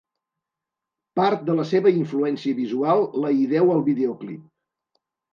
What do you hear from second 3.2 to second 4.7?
la hi deu al videoclip.